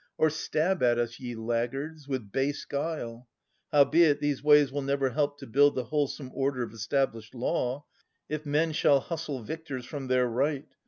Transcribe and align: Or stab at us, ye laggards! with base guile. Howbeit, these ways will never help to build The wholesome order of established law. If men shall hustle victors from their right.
Or 0.17 0.31
stab 0.31 0.81
at 0.81 0.97
us, 0.97 1.19
ye 1.19 1.35
laggards! 1.35 2.07
with 2.07 2.31
base 2.31 2.65
guile. 2.65 3.27
Howbeit, 3.71 4.19
these 4.19 4.41
ways 4.43 4.71
will 4.71 4.81
never 4.81 5.11
help 5.11 5.37
to 5.37 5.45
build 5.45 5.75
The 5.75 5.83
wholesome 5.83 6.31
order 6.33 6.63
of 6.63 6.73
established 6.73 7.35
law. 7.35 7.85
If 8.27 8.43
men 8.43 8.71
shall 8.71 8.99
hustle 8.99 9.43
victors 9.43 9.85
from 9.85 10.07
their 10.07 10.27
right. 10.27 10.65